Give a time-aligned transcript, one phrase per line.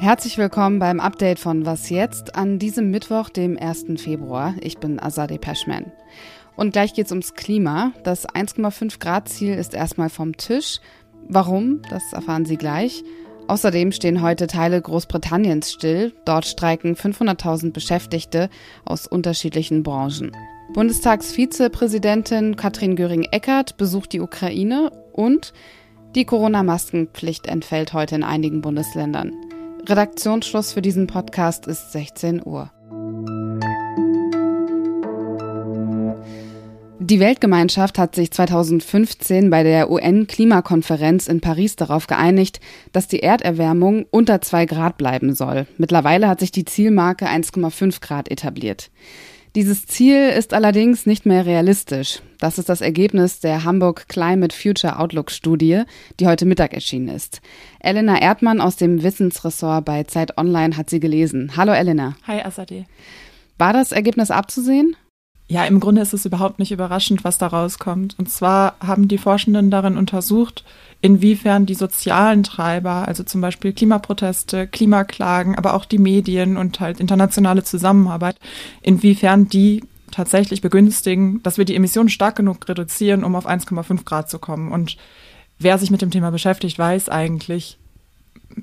[0.00, 3.84] Herzlich willkommen beim Update von Was jetzt an diesem Mittwoch, dem 1.
[4.02, 4.54] Februar.
[4.62, 5.92] Ich bin Azadeh Peschman.
[6.56, 7.92] Und gleich geht's ums Klima.
[8.02, 10.80] Das 1,5 Grad Ziel ist erstmal vom Tisch.
[11.28, 11.82] Warum?
[11.90, 13.04] Das erfahren Sie gleich.
[13.46, 16.14] Außerdem stehen heute Teile Großbritanniens still.
[16.24, 18.48] Dort streiken 500.000 Beschäftigte
[18.86, 20.32] aus unterschiedlichen Branchen.
[20.72, 25.52] Bundestagsvizepräsidentin Katrin Göring-Eckardt besucht die Ukraine und
[26.14, 29.34] die Corona-Maskenpflicht entfällt heute in einigen Bundesländern.
[29.88, 32.70] Redaktionsschluss für diesen Podcast ist 16 Uhr.
[36.98, 42.60] Die Weltgemeinschaft hat sich 2015 bei der UN-Klimakonferenz in Paris darauf geeinigt,
[42.92, 45.66] dass die Erderwärmung unter zwei Grad bleiben soll.
[45.78, 48.90] Mittlerweile hat sich die Zielmarke 1,5 Grad etabliert.
[49.56, 52.22] Dieses Ziel ist allerdings nicht mehr realistisch.
[52.38, 55.82] Das ist das Ergebnis der Hamburg Climate Future Outlook Studie,
[56.20, 57.40] die heute Mittag erschienen ist.
[57.80, 61.56] Elena Erdmann aus dem Wissensressort bei Zeit Online hat sie gelesen.
[61.56, 62.14] Hallo Elena.
[62.28, 62.86] Hi Asadi.
[63.58, 64.94] War das Ergebnis abzusehen?
[65.50, 68.14] Ja, im Grunde ist es überhaupt nicht überraschend, was da rauskommt.
[68.20, 70.62] Und zwar haben die Forschenden darin untersucht,
[71.00, 77.00] inwiefern die sozialen Treiber, also zum Beispiel Klimaproteste, Klimaklagen, aber auch die Medien und halt
[77.00, 78.36] internationale Zusammenarbeit,
[78.80, 84.30] inwiefern die tatsächlich begünstigen, dass wir die Emissionen stark genug reduzieren, um auf 1,5 Grad
[84.30, 84.70] zu kommen.
[84.70, 84.98] Und
[85.58, 87.76] wer sich mit dem Thema beschäftigt, weiß eigentlich,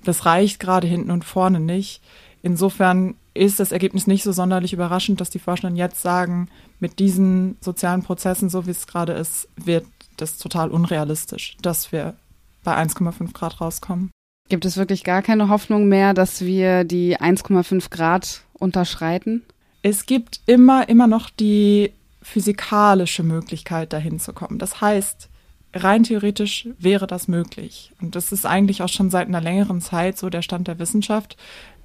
[0.06, 2.00] das reicht gerade hinten und vorne nicht.
[2.48, 6.48] Insofern ist das Ergebnis nicht so sonderlich überraschend, dass die Forschenden jetzt sagen,
[6.80, 12.16] mit diesen sozialen Prozessen, so wie es gerade ist, wird das total unrealistisch, dass wir
[12.64, 14.12] bei 1,5 Grad rauskommen.
[14.48, 19.44] Gibt es wirklich gar keine Hoffnung mehr, dass wir die 1,5 Grad unterschreiten?
[19.82, 24.58] Es gibt immer, immer noch die physikalische Möglichkeit, dahin zu kommen.
[24.58, 25.28] Das heißt,
[25.74, 27.92] rein theoretisch wäre das möglich.
[28.02, 31.36] Und das ist eigentlich auch schon seit einer längeren Zeit so der Stand der Wissenschaft,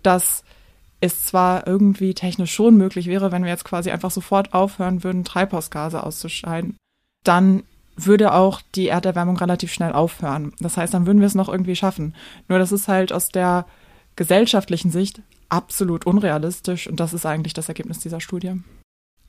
[0.03, 0.45] dass
[1.01, 5.25] es zwar irgendwie technisch schon möglich wäre, wenn wir jetzt quasi einfach sofort aufhören würden,
[5.25, 6.77] Treibhausgase auszuscheiden,
[7.25, 7.65] dann
[7.97, 10.53] würde auch die Erderwärmung relativ schnell aufhören.
[10.61, 12.15] Das heißt, dann würden wir es noch irgendwie schaffen.
[12.49, 13.67] Nur das ist halt aus der
[14.17, 18.55] gesellschaftlichen Sicht absolut unrealistisch und das ist eigentlich das Ergebnis dieser Studie.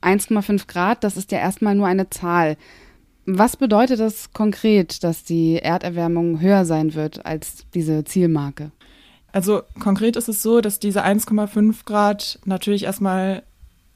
[0.02, 2.58] 1,5 Grad, das ist ja erstmal nur eine Zahl.
[3.26, 8.72] Was bedeutet das konkret, dass die Erderwärmung höher sein wird als diese Zielmarke?
[9.34, 13.44] Also konkret ist es so, dass diese 1,5 Grad natürlich erstmal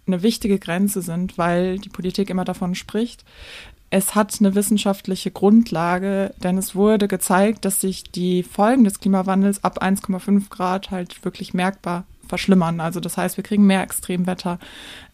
[0.08, 3.24] eine wichtige Grenze sind, weil die Politik immer davon spricht.
[3.90, 9.64] Es hat eine wissenschaftliche Grundlage, denn es wurde gezeigt, dass sich die Folgen des Klimawandels
[9.64, 12.82] ab 1,5 Grad halt wirklich merkbar verschlimmern.
[12.82, 14.60] Also das heißt, wir kriegen mehr Extremwetter,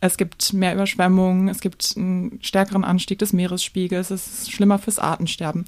[0.02, 5.00] es gibt mehr Überschwemmungen, es gibt einen stärkeren Anstieg des Meeresspiegels, es ist schlimmer fürs
[5.00, 5.66] Artensterben.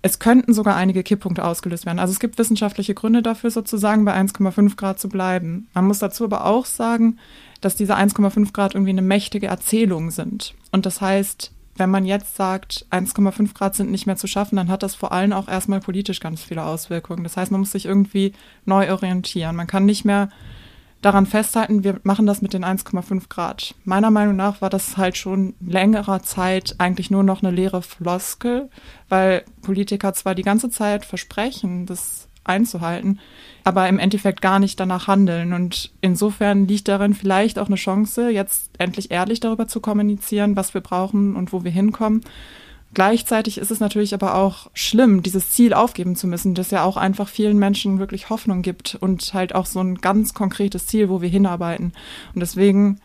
[0.00, 1.98] Es könnten sogar einige Kipppunkte ausgelöst werden.
[1.98, 5.68] Also es gibt wissenschaftliche Gründe dafür, sozusagen bei 1,5 Grad zu bleiben.
[5.74, 7.18] Man muss dazu aber auch sagen,
[7.60, 10.54] dass diese 1,5 Grad irgendwie eine mächtige Erzählung sind.
[10.70, 14.68] Und das heißt, wenn man jetzt sagt, 1,5 Grad sind nicht mehr zu schaffen, dann
[14.68, 17.24] hat das vor allem auch erstmal politisch ganz viele Auswirkungen.
[17.24, 18.32] Das heißt, man muss sich irgendwie
[18.64, 19.56] neu orientieren.
[19.56, 20.28] Man kann nicht mehr
[21.00, 23.74] daran festhalten, wir machen das mit den 1,5 Grad.
[23.84, 28.68] Meiner Meinung nach war das halt schon längerer Zeit eigentlich nur noch eine leere Floskel,
[29.08, 33.20] weil Politiker zwar die ganze Zeit versprechen, das einzuhalten,
[33.62, 35.52] aber im Endeffekt gar nicht danach handeln.
[35.52, 40.74] Und insofern liegt darin vielleicht auch eine Chance, jetzt endlich ehrlich darüber zu kommunizieren, was
[40.74, 42.22] wir brauchen und wo wir hinkommen
[42.94, 46.96] Gleichzeitig ist es natürlich aber auch schlimm, dieses Ziel aufgeben zu müssen, das ja auch
[46.96, 51.20] einfach vielen Menschen wirklich Hoffnung gibt und halt auch so ein ganz konkretes Ziel, wo
[51.20, 51.92] wir hinarbeiten.
[52.34, 53.00] Und deswegen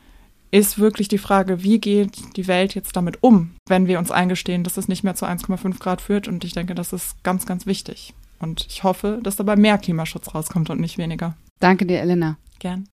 [0.52, 4.64] ist wirklich die Frage, wie geht die Welt jetzt damit um, wenn wir uns eingestehen,
[4.64, 6.28] dass es nicht mehr zu 1,5 Grad führt.
[6.28, 8.14] Und ich denke, das ist ganz, ganz wichtig.
[8.40, 11.36] Und ich hoffe, dass dabei mehr Klimaschutz rauskommt und nicht weniger.
[11.60, 12.38] Danke dir, Elena.
[12.60, 12.88] Gern.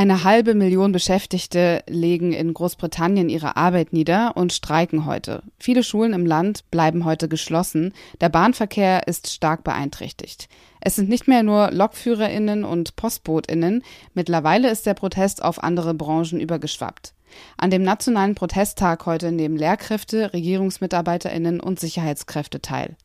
[0.00, 5.42] Eine halbe Million Beschäftigte legen in Großbritannien ihre Arbeit nieder und streiken heute.
[5.58, 7.92] Viele Schulen im Land bleiben heute geschlossen.
[8.22, 10.48] Der Bahnverkehr ist stark beeinträchtigt.
[10.80, 13.82] Es sind nicht mehr nur Lokführerinnen und Postbotinnen.
[14.14, 17.12] Mittlerweile ist der Protest auf andere Branchen übergeschwappt.
[17.58, 22.96] An dem nationalen Protesttag heute nehmen Lehrkräfte, Regierungsmitarbeiterinnen und Sicherheitskräfte teil.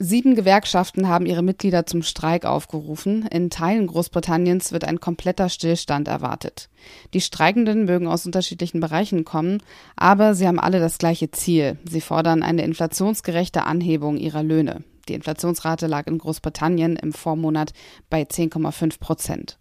[0.00, 3.26] Sieben Gewerkschaften haben ihre Mitglieder zum Streik aufgerufen.
[3.28, 6.68] In Teilen Großbritanniens wird ein kompletter Stillstand erwartet.
[7.14, 9.62] Die Streikenden mögen aus unterschiedlichen Bereichen kommen,
[9.94, 11.78] aber sie haben alle das gleiche Ziel.
[11.88, 14.82] Sie fordern eine inflationsgerechte Anhebung ihrer Löhne.
[15.08, 17.72] Die Inflationsrate lag in Großbritannien im Vormonat
[18.10, 19.58] bei 10,5 Prozent.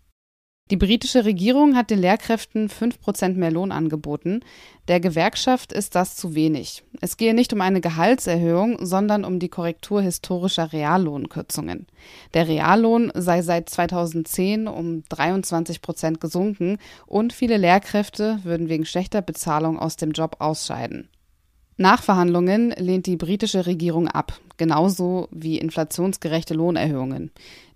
[0.72, 4.40] Die britische Regierung hat den Lehrkräften 5% mehr Lohn angeboten.
[4.88, 6.84] Der Gewerkschaft ist das zu wenig.
[7.02, 11.86] Es gehe nicht um eine Gehaltserhöhung, sondern um die Korrektur historischer Reallohnkürzungen.
[12.34, 16.78] Der Reallohn sei seit 2010 um 23 Prozent gesunken
[17.08, 21.10] und viele Lehrkräfte würden wegen schlechter Bezahlung aus dem Job ausscheiden.
[21.76, 27.32] Nachverhandlungen lehnt die britische Regierung ab, genauso wie inflationsgerechte Lohnerhöhungen.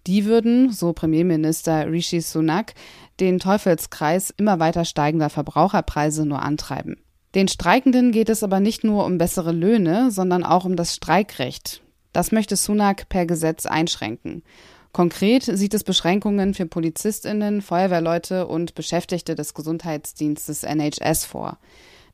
[0.08, 2.74] Die würden, so Premierminister Rishi Sunak,
[3.20, 6.96] den Teufelskreis immer weiter steigender Verbraucherpreise nur antreiben.
[7.36, 11.82] Den Streikenden geht es aber nicht nur um bessere Löhne, sondern auch um das Streikrecht.
[12.14, 14.44] Das möchte Sunak per Gesetz einschränken.
[14.94, 21.60] Konkret sieht es Beschränkungen für Polizistinnen, Feuerwehrleute und Beschäftigte des Gesundheitsdienstes NHS vor.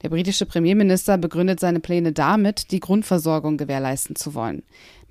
[0.04, 4.64] Der britische Premierminister begründet seine Pläne damit, die Grundversorgung gewährleisten zu wollen.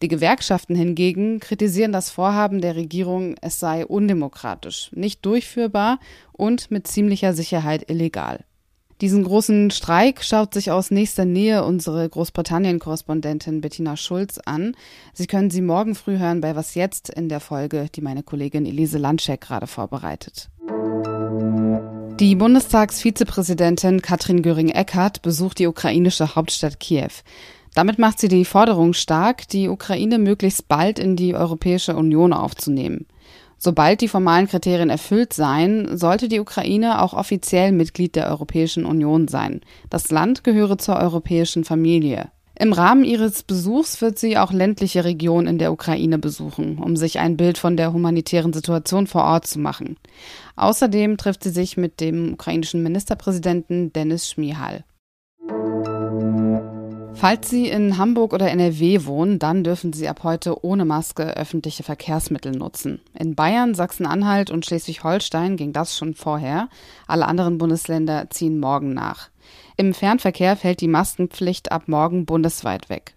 [0.03, 5.99] Die Gewerkschaften hingegen kritisieren das Vorhaben der Regierung, es sei undemokratisch, nicht durchführbar
[6.33, 8.45] und mit ziemlicher Sicherheit illegal.
[9.01, 14.77] Diesen großen Streik schaut sich aus nächster Nähe unsere Großbritannien-Korrespondentin Bettina Schulz an.
[15.13, 18.67] Sie können sie morgen früh hören bei Was jetzt in der Folge, die meine Kollegin
[18.67, 20.51] Elise Landscheck gerade vorbereitet.
[22.21, 27.11] Die Bundestagsvizepräsidentin Katrin Göring-Eckardt besucht die ukrainische Hauptstadt Kiew.
[27.75, 33.07] Damit macht sie die Forderung stark, die Ukraine möglichst bald in die Europäische Union aufzunehmen.
[33.59, 39.27] Sobald die formalen Kriterien erfüllt seien, sollte die Ukraine auch offiziell Mitglied der Europäischen Union
[39.29, 39.61] sein.
[39.89, 42.31] Das Land gehöre zur europäischen Familie.
[42.63, 47.19] Im Rahmen ihres Besuchs wird sie auch ländliche Regionen in der Ukraine besuchen, um sich
[47.19, 49.97] ein Bild von der humanitären Situation vor Ort zu machen.
[50.55, 54.85] Außerdem trifft sie sich mit dem ukrainischen Ministerpräsidenten Denis Schmihal.
[57.15, 61.83] Falls Sie in Hamburg oder NRW wohnen, dann dürfen Sie ab heute ohne Maske öffentliche
[61.83, 63.01] Verkehrsmittel nutzen.
[63.19, 66.69] In Bayern, Sachsen-Anhalt und Schleswig-Holstein ging das schon vorher.
[67.09, 69.32] Alle anderen Bundesländer ziehen morgen nach.
[69.83, 73.15] Im Fernverkehr fällt die Maskenpflicht ab morgen bundesweit weg.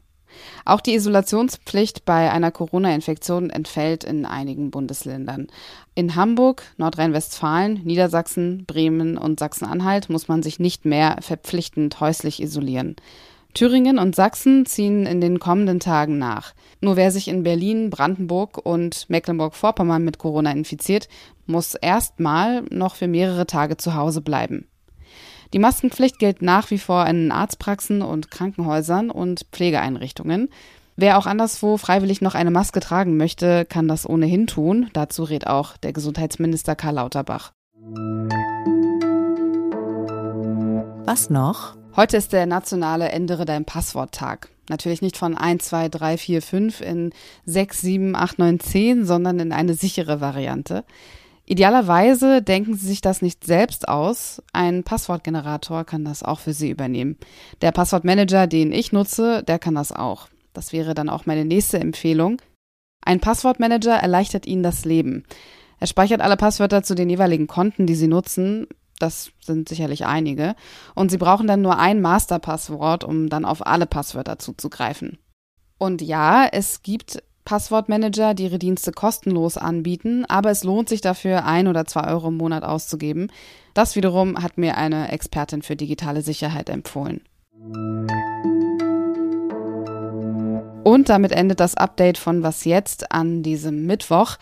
[0.65, 5.45] Auch die Isolationspflicht bei einer Corona-Infektion entfällt in einigen Bundesländern.
[5.93, 12.95] In Hamburg, Nordrhein-Westfalen, Niedersachsen, Bremen und Sachsen-Anhalt muss man sich nicht mehr verpflichtend häuslich isolieren.
[13.53, 16.55] Thüringen und Sachsen ziehen in den kommenden Tagen nach.
[16.81, 21.09] Nur wer sich in Berlin, Brandenburg und Mecklenburg-Vorpommern mit Corona infiziert,
[21.45, 24.67] muss erstmal noch für mehrere Tage zu Hause bleiben.
[25.55, 30.49] Die Maskenpflicht gilt nach wie vor in Arztpraxen und Krankenhäusern und Pflegeeinrichtungen.
[30.97, 34.89] Wer auch anderswo freiwillig noch eine Maske tragen möchte, kann das ohnehin tun.
[34.91, 37.53] Dazu rät auch der Gesundheitsminister Karl Lauterbach.
[41.05, 41.77] Was noch?
[41.95, 44.49] Heute ist der nationale Ändere dein Passwort-Tag.
[44.67, 47.13] Natürlich nicht von 1, 2, 3, 4, 5 in
[47.45, 50.83] 6, 7, 8, 9, 10, sondern in eine sichere Variante.
[51.47, 54.41] Idealerweise denken Sie sich das nicht selbst aus.
[54.51, 57.17] Ein Passwortgenerator kann das auch für Sie übernehmen.
[57.61, 60.27] Der Passwortmanager, den ich nutze, der kann das auch.
[60.53, 62.41] Das wäre dann auch meine nächste Empfehlung.
[63.05, 65.23] Ein Passwortmanager erleichtert Ihnen das Leben.
[65.79, 68.65] Er speichert alle Passwörter zu den jeweiligen Konten, die Sie nutzen.
[68.97, 70.55] Das sind sicherlich einige.
[70.95, 75.19] Und Sie brauchen dann nur ein Masterpasswort, um dann auf alle Passwörter zuzugreifen.
[75.77, 81.45] Und ja, es gibt Passwortmanager, die ihre Dienste kostenlos anbieten, aber es lohnt sich dafür,
[81.45, 83.31] ein oder zwei Euro im Monat auszugeben.
[83.73, 87.21] Das wiederum hat mir eine Expertin für digitale Sicherheit empfohlen.
[90.83, 94.37] Und damit endet das Update von Was jetzt an diesem Mittwoch.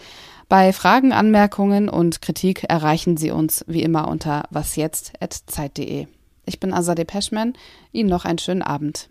[0.49, 6.07] Bei Fragen, Anmerkungen und Kritik erreichen Sie uns wie immer unter wasjetzt.zeit.de.
[6.45, 7.53] Ich bin Azadeh Peschman.
[7.91, 9.09] Ihnen noch einen schönen Abend.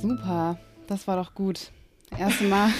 [0.00, 1.70] Super, das war doch gut.
[2.18, 2.70] Erste Mal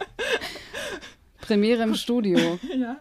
[1.40, 2.58] Premiere im Studio.
[2.76, 2.96] Ja.